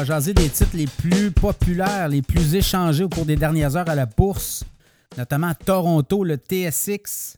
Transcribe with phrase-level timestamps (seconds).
[0.00, 3.88] va jaser des titres les plus populaires, les plus échangés au cours des dernières heures
[3.90, 4.64] à la bourse,
[5.18, 7.36] notamment Toronto, le TSX,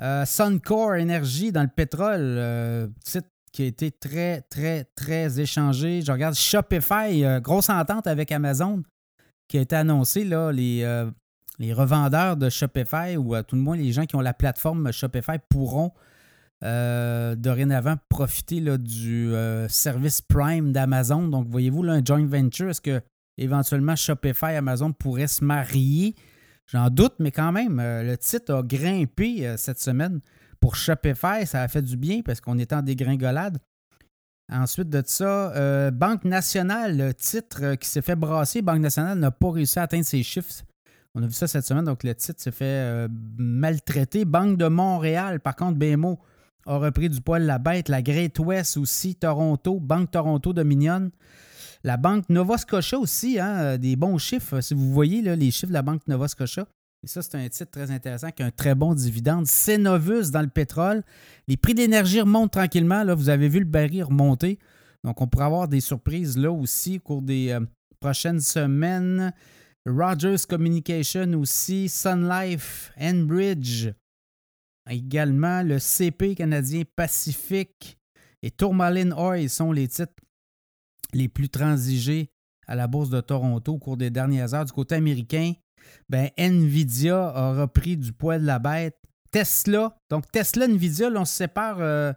[0.00, 6.00] euh, Suncor Energy dans le pétrole, euh, titre qui a été très, très, très échangé.
[6.00, 8.82] Je regarde Shopify, euh, grosse entente avec Amazon
[9.48, 11.04] qui a été annoncée, là, les,
[11.58, 14.92] les revendeurs de Shopify ou à tout le moins les gens qui ont la plateforme
[14.92, 15.92] Shopify pourront
[16.62, 19.32] dorénavant profiter là, du
[19.68, 21.28] service Prime d'Amazon.
[21.28, 23.00] Donc, voyez-vous, là, un joint venture, est-ce que
[23.38, 26.14] éventuellement Shopify et Amazon pourraient se marier?
[26.66, 30.20] J'en doute, mais quand même, euh, le titre a grimpé euh, cette semaine.
[30.60, 33.58] Pour Shopify, ça a fait du bien parce qu'on est en dégringolade.
[34.50, 39.30] Ensuite de ça, euh, Banque nationale, le titre qui s'est fait brasser, Banque nationale n'a
[39.30, 40.62] pas réussi à atteindre ses chiffres.
[41.14, 43.06] On a vu ça cette semaine, donc le titre s'est fait
[43.36, 44.24] maltraiter.
[44.24, 46.18] Banque de Montréal, par contre, BMO
[46.66, 47.88] a repris du poil la bête.
[47.88, 51.10] La Great West aussi, Toronto, Banque Toronto Dominion.
[51.84, 54.60] La Banque Nova Scotia aussi, hein, euh, des bons chiffres.
[54.60, 56.66] Si vous voyez les chiffres de la Banque Nova Scotia,
[57.04, 59.46] et ça, c'est un titre très intéressant qui a un très bon dividende.
[59.46, 61.02] Cenovus dans le pétrole.
[61.48, 63.02] Les prix d'énergie remontent tranquillement.
[63.02, 64.60] Là, vous avez vu le baril remonter.
[65.02, 67.60] Donc, on pourrait avoir des surprises là aussi au cours des euh,
[67.98, 69.32] prochaines semaines.
[69.84, 73.88] Rogers Communication aussi, Sun Life, Enbridge,
[74.90, 77.98] également le CP canadien Pacifique
[78.42, 80.12] et Tourmaline Oil sont les titres
[81.12, 82.30] les plus transigés
[82.66, 84.64] à la bourse de Toronto au cours des dernières heures.
[84.64, 85.52] Du côté américain,
[86.08, 88.96] ben, Nvidia a repris du poids de la bête.
[89.30, 92.12] Tesla, donc Tesla, Nvidia, là, on se sépare euh,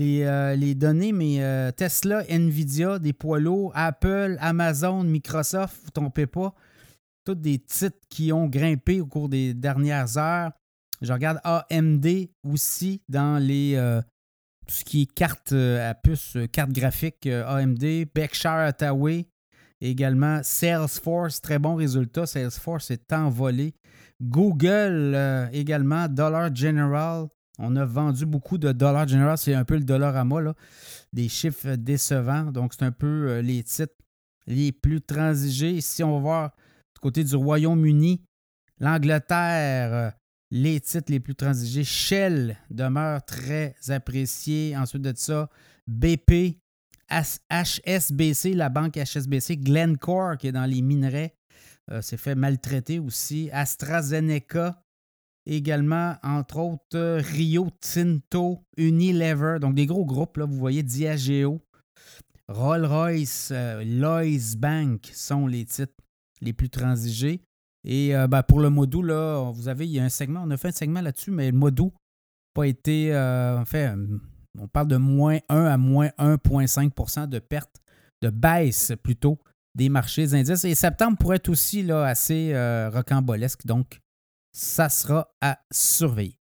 [0.00, 5.90] euh, les, données, mais euh, Tesla, Nvidia, des poids lourds, Apple, Amazon, Microsoft, vous ne
[5.90, 6.54] trompez pas,
[7.24, 10.52] tous des titres qui ont grimpé au cours des dernières heures.
[11.02, 12.06] Je regarde AMD
[12.44, 13.76] aussi dans les
[14.66, 19.26] tout ce qui est carte euh, à puce, euh, carte graphique euh, AMD, Berkshire Hathaway,
[19.80, 22.26] également Salesforce, très bon résultat.
[22.26, 23.74] Salesforce est envolé.
[24.22, 25.18] Google
[25.52, 27.26] également, Dollar General.
[27.58, 30.54] On a vendu beaucoup de Dollar General, c'est un peu le dollar à moi, là.
[31.12, 32.44] des chiffres décevants.
[32.44, 33.92] Donc, c'est un peu les titres
[34.46, 35.72] les plus transigés.
[35.72, 36.50] Ici, on va voir
[36.94, 38.22] du côté du Royaume-Uni,
[38.78, 40.14] l'Angleterre,
[40.54, 41.82] les titres les plus transigés.
[41.82, 44.76] Shell demeure très apprécié.
[44.76, 45.50] Ensuite de ça,
[45.88, 46.60] BP,
[47.10, 51.34] HSBC, la banque HSBC, Glencore qui est dans les minerais,
[51.90, 53.50] euh, s'est fait maltraiter aussi.
[53.52, 54.80] AstraZeneca,
[55.44, 61.60] également, entre autres, Rio Tinto, Unilever, donc des gros groupes, là, vous voyez, Diageo,
[62.46, 65.94] Rolls-Royce, euh, Lloyds Bank sont les titres
[66.40, 67.42] les plus transigés.
[67.84, 70.42] Et euh, ben, pour le mois d'août, là, vous avez, il y a un segment,
[70.44, 72.00] on a fait un segment là-dessus, mais le mois d'août n'a
[72.54, 73.14] pas été.
[73.14, 73.92] Euh, en fait,
[74.58, 77.82] on parle de moins 1 à moins 1,5% de perte,
[78.22, 79.38] de baisse plutôt
[79.74, 80.64] des marchés indices.
[80.64, 83.66] Et septembre pourrait être aussi là, assez euh, rocambolesque.
[83.66, 84.00] Donc,
[84.52, 86.38] ça sera à surveiller.